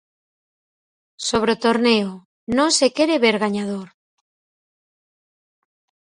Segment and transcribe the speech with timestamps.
[1.29, 2.09] Sobre o torneo:
[2.57, 3.87] non se quere ver gañador.